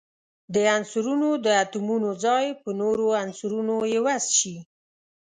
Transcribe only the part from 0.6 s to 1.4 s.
عنصرونو